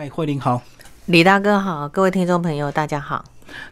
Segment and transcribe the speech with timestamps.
[0.00, 0.62] 嗨，慧玲好。
[1.06, 3.24] 李大哥好，各位听众朋友大家好。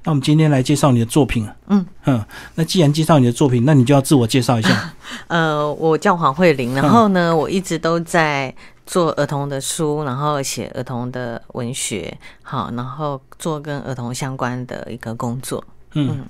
[0.03, 1.54] 那我们今天来介绍你的作品啊。
[1.68, 2.25] 嗯嗯，
[2.56, 4.93] 那既然介绍你的作品，那你就要自我介绍一下。
[5.29, 8.53] 呃，我叫黄慧玲，然后呢，我一直都在
[8.85, 15.63] 做儿童的书，然后写儿童的文学，好，然后做跟儿童相关的一个工作。
[15.97, 16.24] 嗯，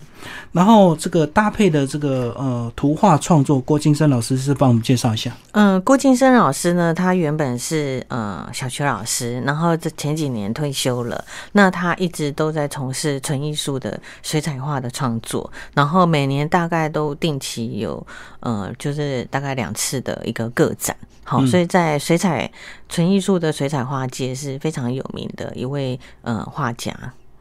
[0.52, 5.36] 然后这个搭配的这个呃图画创作，郭金生老师是帮我们介绍一下。
[5.52, 11.24] 嗯，郭金生老师呢，他原本是呃小学老师，然后这前几年退休了。
[11.52, 18.06] 那他一直都在从事纯艺术的水彩画的创作，然后每年大概都定期有
[18.40, 20.96] 呃，就是大概两次的一个个展。
[21.24, 22.48] 好，所以在水彩
[22.88, 26.94] 纯艺术的水彩画界是非常有名的一位呃画家。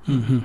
[0.06, 0.44] 嗯哼。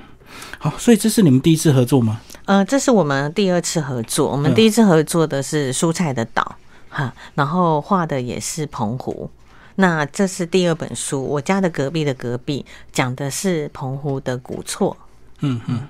[0.58, 2.20] 好，所以这是你们第一次合作吗？
[2.46, 4.28] 呃，这是我们第二次合作。
[4.30, 6.56] 我们第一次合作的是蔬菜的岛，
[6.88, 9.30] 哈，然后画的也是澎湖。
[9.76, 14.96] 那这是第二本书，我家的隔壁的隔壁，讲的是澎湖的古厝。
[15.40, 15.86] 嗯嗯。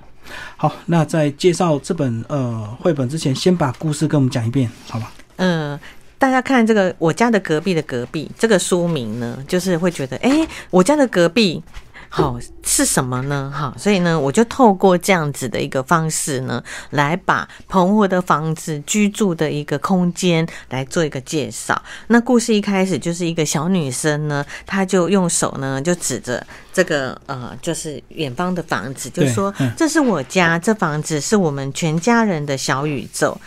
[0.55, 5.11] 好，那在介绍这本呃绘本之前，先把故事跟我们讲一遍，好吧？
[5.37, 5.79] 嗯，
[6.19, 11.63] 大家看这个我家的隔壁的隔壁这个书名呢，就是会觉得，哎，我家的隔壁。
[12.13, 13.49] 好是什么呢？
[13.55, 21.81] 好，所以呢，我就透过这样子的一个方式呢，来把澎湖的房子居住的一个空间来做一个介绍。
[22.07, 33.39] 那故事一开始就是一个小女生呢，她就用手呢就指着这个呃，就是远方的房子，就说这是我家，这房子是我们全家人的小宇宙。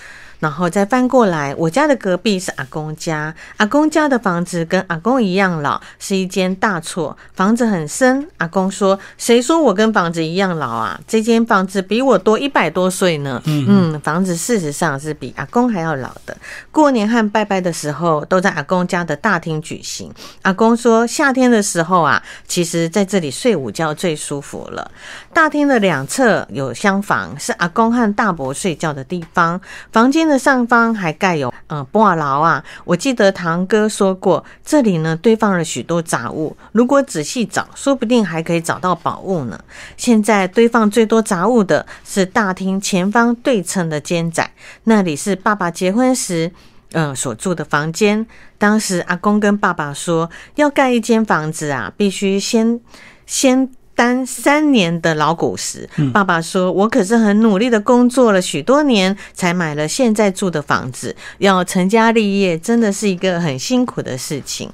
[0.44, 8.28] 然后再翻过来，我家的隔壁是阿公家，阿公家的房子跟阿公一样老，是一间大厝，房子很深。
[8.36, 11.00] 阿公说：“谁说我跟房子一样老啊？
[11.08, 16.36] 这间房子比我多一百多岁呢。”嗯，房子事实上是比阿公还要老的。
[16.70, 20.12] 过年和拜拜的时候都在阿公家的大厅举行。
[20.42, 24.90] 阿公说：“夏天的时候啊，其实在这里睡午觉最舒服了。
[25.32, 29.58] 大厅的两侧有厢房，是阿公和大伯睡觉的地方，
[29.90, 39.58] 房间。”的上方还盖有呃波瓦牢啊，我记得堂哥说过，这里呢堆放了许多杂物，如果仔细找，说不定还可以找到宝物呢。
[39.96, 44.50] 现在堆放最多杂物的是大厅前方对称的间窄，
[44.84, 46.50] 那里是爸爸结婚时
[46.92, 48.26] 嗯所住的房间。
[48.58, 52.80] 当时阿公跟爸爸说，要盖一间房子啊，必须先
[53.26, 53.70] 先。
[53.94, 61.14] 担三年的老古时，爸爸说：“我可是很努力的工作了许多年，才买了现在住的房子。
[61.38, 64.70] 要成家立业，真的是一个很辛苦的事情。”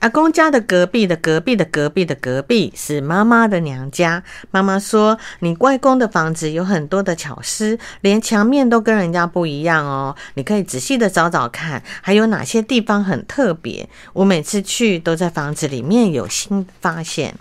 [0.00, 4.20] 阿公家的隔壁的隔壁的隔壁的隔壁是妈妈的娘家。
[4.50, 10.16] 妈妈说：“你外公的房子有很多的巧思，连墙面都跟人家不一样哦。
[10.34, 13.88] 你可以仔细的找找看，还有哪些地方很特别。
[14.12, 17.36] 我每次去都在房子里面有新发现。”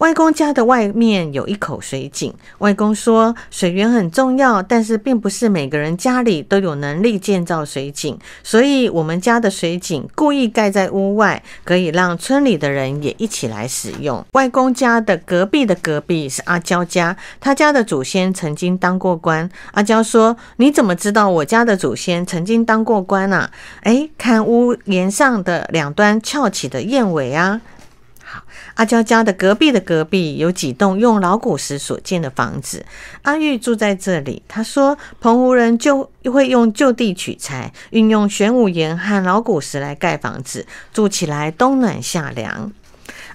[0.00, 14.24] 外公家的外面有一口水井，外公说水源很重要，但是并不是每个人家里都有能力建造水井，所以我们家的水井故意盖在屋外，可以让村里的人也一起来使用。
[14.32, 19.50] 外公家的隔壁的隔壁是阿娇家，他家的祖先曾经当过官。
[19.72, 23.50] 阿娇说：“你怎么知道我家的祖先曾经当过官啊？”
[23.84, 27.60] 哎，看屋檐上的两端翘起的燕尾啊。
[28.74, 32.84] 阿娇家的隔壁的隔壁有几栋用老古石所建的房子，
[33.22, 34.42] 阿玉住在这里。
[34.48, 42.72] 他说，澎湖人就会用就地取材，运用玄武岩和老古石来盖房子，住起来冬暖夏凉。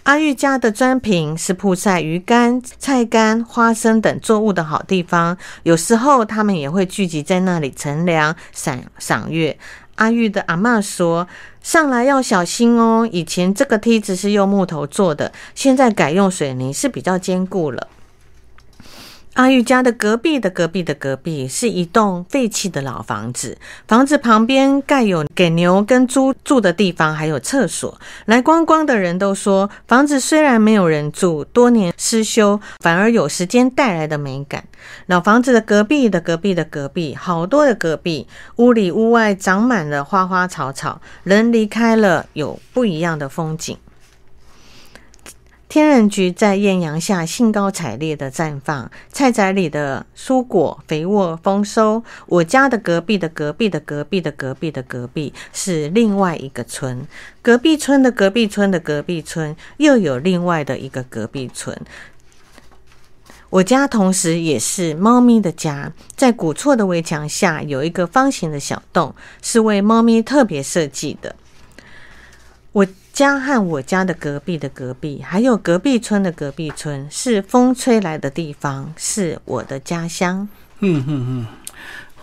[0.04, 9.58] 阿玉家的砖坪是铺晒鱼干、菜干、花生等作物的好地方，有时候他们也会聚集在那里乘凉、赏赏月。
[9.96, 11.28] 阿玉的阿妈说
[11.64, 17.88] ：“上来要小心哦，以前这个梯子是用木头做的，现在改用水泥，是比较坚固了。”
[19.36, 28.00] 阿玉家的隔壁的隔壁的隔壁是一栋废弃的老房子，房子旁边盖有给牛跟猪住的地方，还有厕所。
[28.28, 34.64] 来观光的人都说，房子虽然没有人住，多年失修，反而有时间带来的美感。
[35.08, 43.78] 老房子的隔壁的隔壁的隔壁，好多的隔壁，屋里屋外长满了花花草草，人离开了，有不一样的风景。
[45.76, 52.02] 天人菊在艳阳下兴高采烈的绽放，菜宅里的蔬果肥沃丰收。
[52.28, 57.06] 我家的隔壁的隔壁的隔壁的隔壁的隔壁是另外一个村，
[57.42, 61.78] 隔壁村的隔壁村的隔壁村又有另外的一个隔壁村。
[63.50, 71.36] 我家同时也是猫咪的家，在古厝的围墙下有一个方形的小洞，是为猫咪特别设计的。
[73.16, 80.46] 家和我家的隔壁的隔壁，还有隔壁村的隔壁村，是风吹来的地方，是我的家乡。
[80.80, 81.46] 嗯嗯嗯。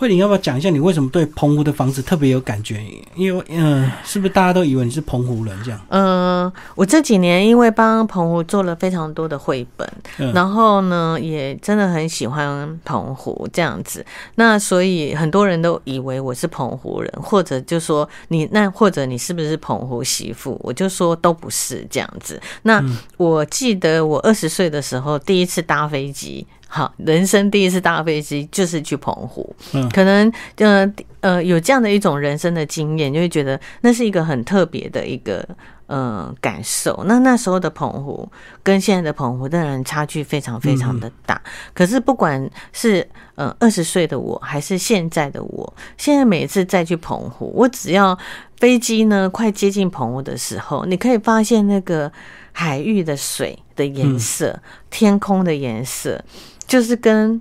[0.02, 2.84] 慧玲，要不要讲一下你为什么对澎湖的房子特别有感觉？
[3.14, 5.80] 因为，嗯，是不是大家都以为你是澎湖人这样？
[5.90, 9.88] 嗯，我这几年因为帮澎湖做了非常多的绘本，
[10.34, 14.04] 然后呢，也真的很喜欢澎湖这样子。
[14.34, 20.60] 那所以很多人都以为我是澎湖人，或者就说你那或者你是不是澎湖媳妇？
[20.64, 22.42] 我就说都不是这样子。
[22.62, 22.84] 那
[23.16, 26.44] 我记得我二十岁的时候第一次搭飞机。
[26.74, 30.90] 好，人生第一次搭飞机就是去澎湖，嗯，可能呃
[31.20, 35.46] 呃有这样的一种人生的经验，就会觉得那是一个很特别的一个
[35.86, 37.02] 呃感受。
[37.06, 38.30] 那那时候的澎湖
[38.62, 41.40] 跟现在的澎湖当然差距非常非常的大。
[41.74, 48.18] 可是不管是呃二十岁的我还是现在的我，现在每次再去澎湖，我只要
[48.56, 52.10] 飞机呢快接近澎湖的时候，你可以发现那个
[52.52, 56.22] 海域的水的颜色，天空的颜色。
[56.64, 57.38] 就是跟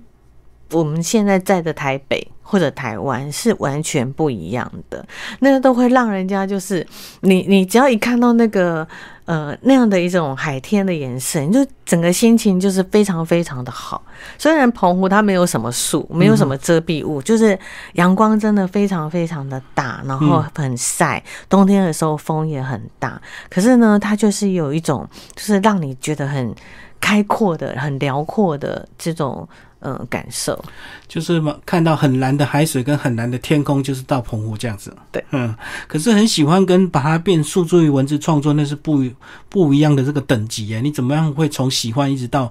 [0.72, 5.04] 我们现在在的台北或者台湾是完全不一样的，
[5.40, 6.86] 那个都会让人家就是
[7.20, 8.86] 你你只要一看到那个
[9.24, 14.02] 呃那样的一种海天的颜色，你就整个心情就是非常非常的好。
[14.36, 17.58] 虽然澎湖它没有什么树，没有什么遮蔽物，就是
[17.94, 26.54] 阳光真的非常非常的大，然后很晒，冬天的时候风也很大，可是呢，它就是有一种就是让你觉得很。
[27.02, 29.46] 开阔的、很辽阔的这种
[29.80, 30.64] 呃感受，
[31.08, 34.94] 就是嘛，看到很蓝的海水跟很蓝的天空，就是到澎湖这样子。
[35.10, 35.54] 对，嗯，
[35.88, 39.04] 可是很喜欢跟把它变诉诸于文字创作，那是不
[39.48, 40.80] 不一样的这个等级耶。
[40.80, 42.50] 你怎么样会从喜欢一直到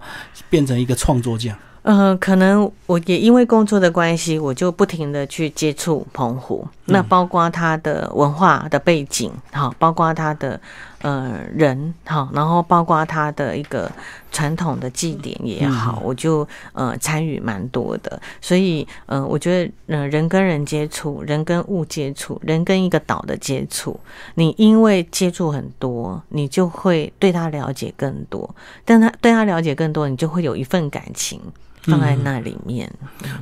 [0.50, 1.58] 变成一个创作这样？
[1.84, 10.60] 嗯，可能我也因为工作的关系，我就不停的去接触澎湖，那包括他的文化的背景，好，包括他的
[11.02, 13.92] 呃人，好，然后包括他的一个
[14.32, 24.00] 传统的祭典也好，我就呃参与蛮多的，所以呃，我觉得嗯人跟人接触，人跟物接触，人跟一个岛的接触，
[24.36, 28.54] 你因为接触很多，你就会对他了解更多，
[28.86, 31.40] 但他对他了解更多，你就会有一份感情。
[31.84, 32.92] 放在那里面。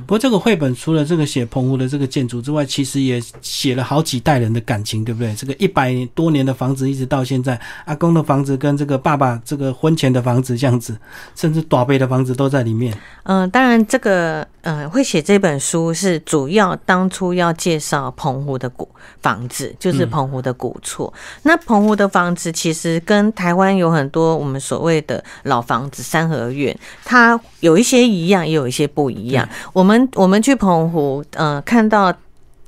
[0.06, 5.34] 不过这个绘本除了这个写澎湖的这个建筑之外，其实也写了好几代人的感情，对不对？
[5.34, 10.96] 这个一百多年的房子，一直到现在，阿公的房子跟这个爸爸这个婚前的房子这样子，
[11.34, 12.96] 甚至短辈的房子都在里面。
[13.24, 18.88] 嗯，当然这个呃，会写这本书是主要当初要介绍澎湖的古
[19.20, 21.12] 房子，就是澎湖的古厝。
[21.42, 29.48] 那澎湖的房子其实跟台湾有很多我们所谓的老房子、三合院，它有一些一样，也有一些不一样。
[29.72, 32.12] 我们我们去澎湖，呃，看到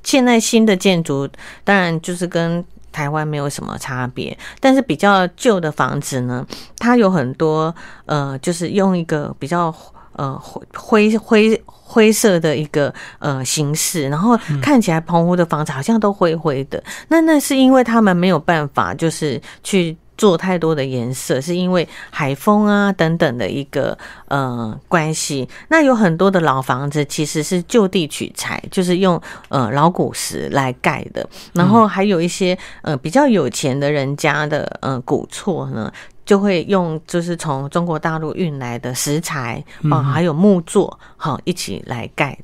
[0.03, 1.27] 现在新的建筑，
[1.65, 4.37] 当然就是跟台湾没有什么差别。
[4.59, 6.45] 但是比较旧的房子呢，
[6.77, 7.73] 它有很多
[8.05, 9.73] 呃，就是用一个比较
[10.13, 10.39] 呃
[10.73, 16.81] 灰灰灰色的一个呃形式，然后看起来澎湖的房子好像都灰灰的。
[17.07, 19.97] 那那是因为他们没有办法，就是去。
[20.17, 25.47] 做太多的颜色，是因为海风啊等等的一个呃关系。
[25.69, 31.27] 那有很多的老房子其实是就地取材，就是用呃老古石来盖的。
[31.53, 35.91] 然后还有一些呃比较有钱的人家的呃古厝呢，
[36.25, 42.37] 就会用就是从中国大陆运来的石材啊，还有木作好一起来盖。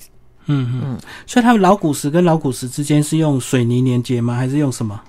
[0.51, 4.33] 嗯嗯，所以他们老古石跟老古石之间是用水泥连接吗？
[4.33, 4.99] 还是用什么？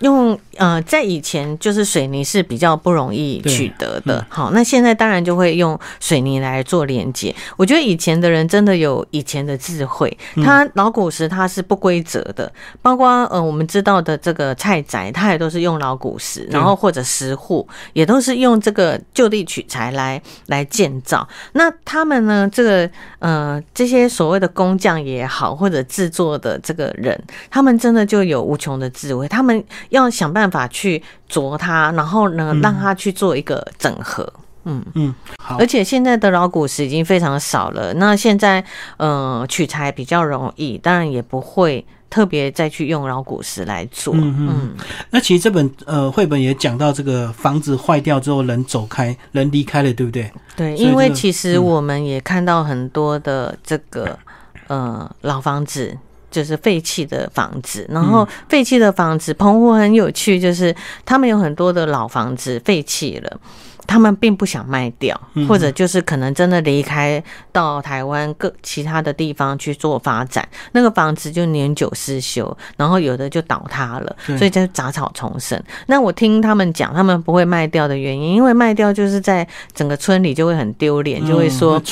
[0.00, 7.34] 用呃，在以前就是水泥是比较不容易取得的，好，那现在当然就会用水泥来做连接。
[7.56, 12.52] 我觉得以前的人真的有以前的智慧，它老古石它是不规则的，
[12.82, 21.26] 包括呃我们知道的这个菜宅，它也都是用老古石，然后或者石户也都是用这个就地取材来来建造。
[21.52, 22.90] 那他们呢，这个
[23.20, 27.16] 呃这些所谓的工匠也好，或者制作的这个人，
[27.48, 29.62] 他们真的就有无穷的智慧，他们。
[29.90, 34.32] 要想办法去啄它，然后呢，让它去做一个整合。
[34.64, 35.56] 嗯嗯，好。
[35.58, 38.62] 而且现在的老古石已经非常少了，那现在
[38.98, 44.12] 呃取材比较容易，当然也不会特别再去用老古石来做。
[44.14, 44.74] 嗯嗯。
[45.10, 50.30] 那其实这本呃绘本也讲到这个房子坏掉之后，人走开，人离开了，对不对？
[50.54, 54.18] 对，因为其实我们也看到很多的这个
[54.66, 55.96] 呃老房子。
[56.30, 63.40] 就是废弃的房子，然后废弃的房子，澎湖很有趣，就是他们有很多的老房子废弃了，
[63.88, 75.60] 他们并不想卖掉，嗯或者就是可能真的离开到台湾各其他的地方去做发展，那个房子就年久失修，然后有的就倒塌了，所以就杂草丛生。
[75.86, 81.82] 那我听他们讲，他们不会卖掉的原因，因为卖掉就是在整个村里就会很丢脸，就会嗯说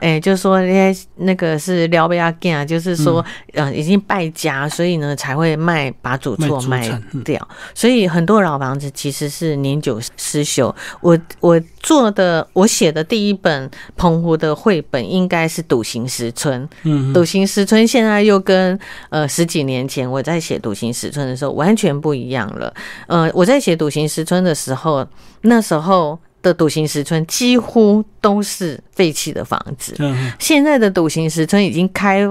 [0.00, 3.24] 哎、就说那些那个是撩贝亚干，就是说，
[3.54, 6.86] 嗯呃，已经败家，所以呢才会卖，把主厝卖
[7.24, 7.48] 掉。
[7.74, 10.74] 所以很多老房子其实是年久失修。
[11.00, 16.62] 我我做的，我写的第一本澎湖的绘本应该是《笃行石村》。
[16.82, 18.78] 嗯，笃行石村现在又跟
[19.10, 22.72] 呃十几年前我在写笃行石村的时候完全不一样了。
[23.06, 25.06] 呃，我在写笃行石村的时候，
[25.42, 29.94] 那时候的笃行石村几乎都是废弃的房子。
[29.98, 32.26] 嗯现在的笃行石村已经开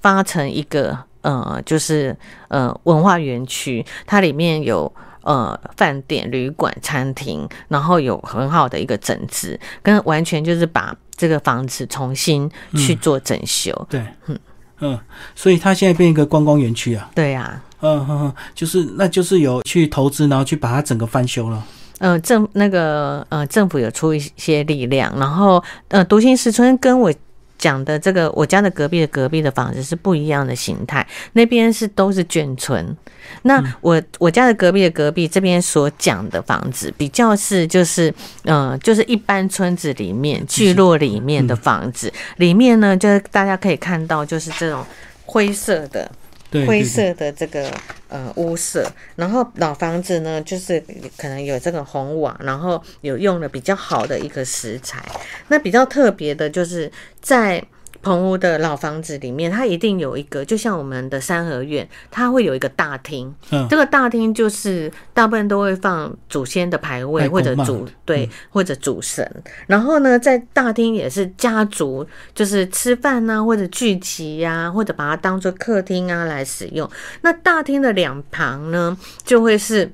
[0.00, 2.14] 发成一个呃，就是
[2.48, 4.92] 呃文化园区，它里面有。
[5.24, 13.86] 呃，饭店、旅馆、餐厅，然后有很好的一个整治，跟完全就是把这个房子重新去做整修。
[13.90, 14.38] 对，嗯。
[14.80, 14.98] 嗯，
[15.36, 21.64] 所以它现在变一个观光园区啊，对呀、嗯嗯嗯，就是那就是有去投资，然后去把它整个翻修了，
[22.00, 27.14] 呃，政那个呃，政府有出一些力量，然后呃，独行石村跟我
[27.64, 32.94] 讲的这个我家的隔壁的隔壁的房子是不一样的形态，那边是都是眷村，
[33.44, 44.84] 那我我家的隔壁的隔壁这边所讲的房子比较是就是呃，就是一般村子里面聚落里面的房子，里面呢就是大家可以看到就是这种
[45.24, 46.10] 灰色的。
[46.54, 47.68] 对，灰色的这个
[48.08, 50.78] 呃屋舍，然后老房子呢，就是
[51.18, 55.04] 可能有这个红瓦，然后有用了比较好的一个石材。
[55.48, 56.88] 那比较特别的就是
[57.20, 57.60] 在
[58.04, 63.34] 澎湖的老房子里面，它一定有一个，就像我们的三合院，它会有一个大厅。
[63.50, 69.28] 嗯这个大厅就是大部分都会放祖先的牌位或者公嘛主对或者主神。
[69.66, 76.88] 然后呢，在大厅也是家族就是吃饭呐、或者聚集呀、或者把它当做客厅啊来使用。
[77.22, 79.90] 那大厅的两旁呢，就会是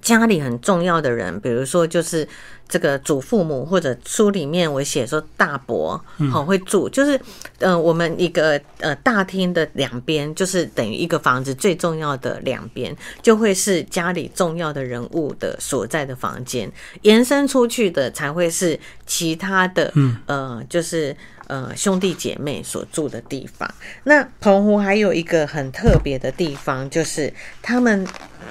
[0.00, 2.26] 家里很重要的人，比如说就是
[2.68, 7.20] 这个祖父母，或者书里面我写说大伯，好、会住，就是
[7.58, 16.70] 呃我们一个呃大厅的两边，就是等于一个房子最重要的两边，就会是家里重要的人物的所在的房间，
[17.02, 21.16] 延伸出去的才会是其他的，嗯呃，就是。
[21.46, 23.70] 呃，兄弟姐妹所住的地方。
[24.04, 27.30] 那澎湖还有一个很特别的地方，就是
[27.60, 28.06] 他们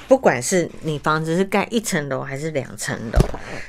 [0.08, 3.20] 不管是你房子是盖一层楼还是两层楼，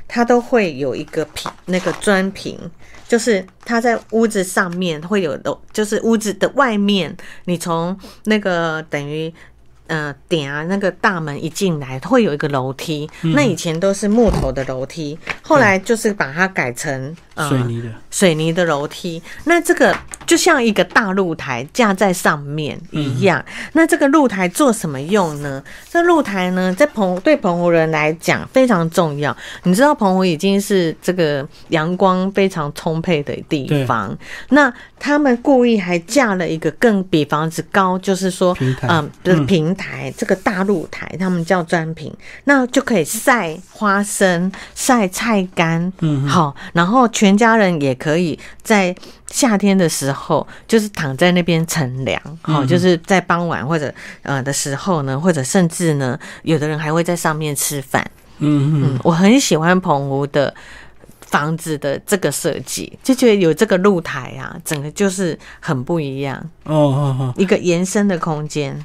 [0.06, 2.58] 它都都会有一个平那个砖平，
[3.06, 9.32] 就是它在屋子上面会有楼，就是屋子的外面，你从那个等于。
[9.86, 23.44] 呃，点啊，那个大门一进来会有一个楼梯，那以前都是木头的楼梯，后来就是把它改成呃水泥的，水泥的楼梯，那这个就像一个大露台架在上面一样。
[23.72, 25.62] 那这个露台做什么用呢？
[25.90, 29.36] 这露台呢，在澎对澎湖人来讲非常重要。
[29.62, 34.16] 你知道澎湖已经是这个阳光非常充沛的地方，
[34.48, 38.88] 那他们故意还架了一个更比房子高，就是说平台。
[38.90, 42.12] 嗯，就是平台、这个大露台，他们叫砖平，
[42.44, 48.92] 那就可以晒花生、晒菜干，嗯好，然后全家人也可以在
[49.30, 58.04] 夏天的时候，就是躺在那边乘凉，好、嗯就是在傍晚或者呃的时候呢，或者甚至呢，有的人还会在上面吃饭。
[58.38, 60.52] 嗯嗯嗯，我很喜欢澎湖的
[61.20, 68.84] 房子的这个设计，就觉得有这个露台啊，整个就是很不一样，哦哦哦，一个延伸的空间。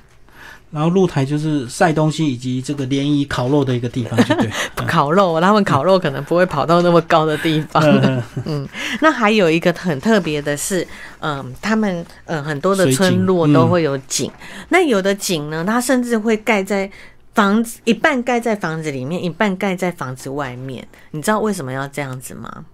[0.71, 4.49] 然后露台就是晒东西以及这个联谊烤肉的一个地方，就对，
[4.85, 7.81] 烤肉，他们烤肉可能不会跑到那么高的地方。
[7.83, 8.69] 嗯 嗯，
[9.01, 10.87] 那还有一个很特别的是，
[11.19, 14.31] 嗯，他们呃很多的村落嗯都会有井，
[14.69, 16.89] 那有的井呢，它甚至会盖在
[17.33, 20.87] 房子一半盖在房子里面，一半盖在房子外面。
[21.11, 22.65] 你知道为什么要这样子吗？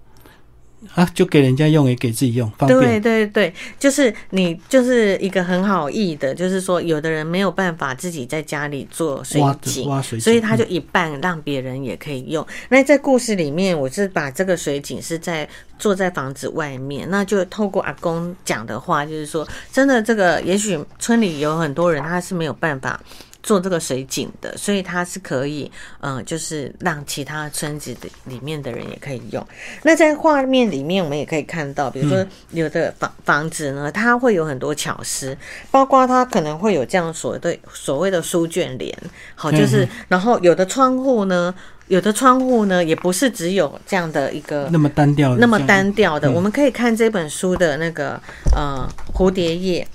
[0.93, 12.45] 啊，就给人家用也给自己用，方对便，对对，就是你就是一个很好意的，就是说有的人没有办法自己在家里做水井，挖水井，所以他就一半让别人也可以用。
[12.69, 23.01] 那在故事里面，我是把这个水井是在坐在房子外面，那就透过阿公讲的话，就是说，真的这个也许村里有很多人他是没有办法。
[23.45, 29.47] 做这个水井的，所以它是可以，嗯、就是让其他村子的里面的人也可以用。
[29.83, 35.37] 那在画面里面，我们也可以看到，比如说有的房房子呢，它会有很多巧思，
[35.69, 38.97] 包括它可能会有这样所谓的所谓的书卷帘，
[39.35, 41.53] 好，就是然后有的窗户呢，
[41.87, 46.27] 有的窗户呢，也不是只有这样的一个那么单调的，那么单调的。
[46.27, 46.33] 嗯。
[46.33, 48.19] 我们可以看这本书的那个
[48.55, 49.87] 呃蝴蝶页，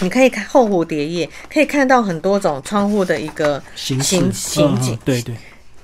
[0.00, 5.34] 你可以看后蝴蝶叶，可以看到很多种窗户的一个形形形景对对，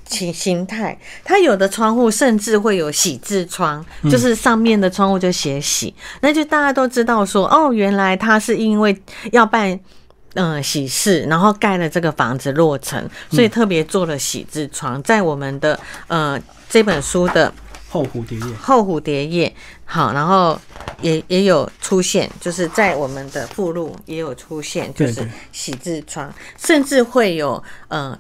[0.09, 0.99] 形形态。
[1.25, 4.11] 它有的窗户甚至会有喜字窗，嗯。
[4.11, 8.97] 就是上面的窗户就写喜，那就大家都知道说，哦，原来它是因为
[9.33, 9.79] 要办。
[10.35, 16.39] 嗯，喜事，然后盖了这个房子落成，所以特别做了喜字窗，在我们的呃
[16.69, 17.53] 这本书的
[17.89, 19.55] 后蝴蝶叶，后蝴蝶叶，
[19.85, 20.61] 好，然后
[21.01, 28.19] 也也有出现，就是在我们的附录也有出现，就是喜字窗，甚至会有呃。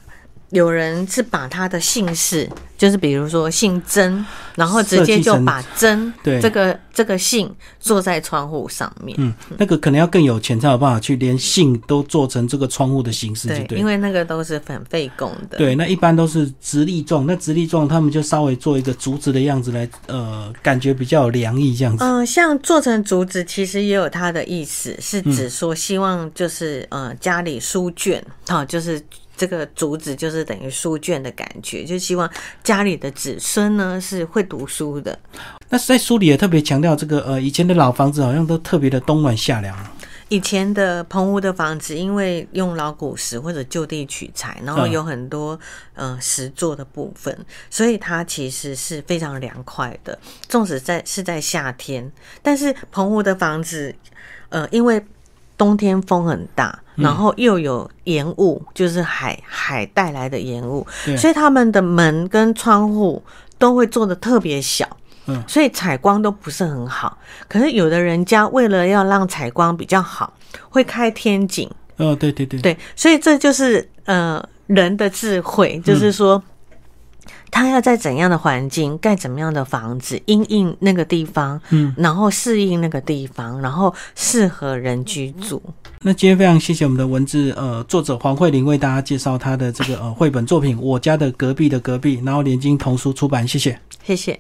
[0.50, 4.24] 有人是把他的姓氏，就是比如说姓曾，
[4.54, 9.16] 然后直接就把曾对这个这个姓做在窗户上面。
[9.20, 13.88] 嗯，那个可能要更有钱才有办法去连姓都做成这个窗户的形式，就对，因。
[13.88, 15.56] 为那个都是很费工的。
[15.56, 22.04] 对，那一般都是直立状，那直立状他们就稍微做一个竹子的样子来，呃，感觉比较有凉意这样子。
[22.04, 29.02] 嗯、像做成竹子，其实也有它的意思，是指说希望就是呃家里书卷，好、就是
[29.38, 32.28] 这个竹子就是等于书卷的感觉，就希望
[32.64, 35.16] 家里的子孙呢是会读书的。
[35.68, 39.74] 那在书里也特别强调这个，呃，以前的老房子好像都特别的冬暖夏凉。
[40.30, 45.58] 以前的棚屋的房子，因为用老古石或者就地取材，然后嗯有很多
[45.94, 47.34] 呃石做的部分，
[47.70, 50.18] 所以它其实是非常凉快的。
[50.46, 53.94] 纵使在是在夏天，但是棚屋的房子，
[54.50, 55.02] 呃，因为
[55.58, 60.86] 冬天风很大，嗯然后又有延雾，就是海海带来的延雾，
[61.18, 63.22] 所以他们的门跟窗户
[63.58, 64.88] 都会做的特别小。
[65.26, 67.18] 嗯所以采光都不是很好。
[67.48, 70.32] 可是有的人家为了要让采光比较好，
[70.70, 76.42] 会开天井，哦，对对对，对，所以这就是呃人的智慧，就是说。
[77.50, 85.62] 他要在怎样的环境盖怎么样的房子，因应那个地方，嗯，然后适应那个地方，然后适合人居住。
[86.02, 93.78] 那今天非常谢谢我们的文字呃作者黄慧玲为大家介绍她的这个呃绘本作品《我家的隔壁的隔壁》，然后连经童书出版，谢谢。
[94.04, 94.38] 谢谢。